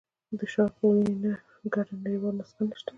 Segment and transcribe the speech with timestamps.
[0.39, 1.33] د شارپ په وینا
[1.73, 2.89] ګډه نړیواله نسخه نشته.